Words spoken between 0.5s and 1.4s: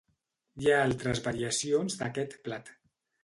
Hi ha altres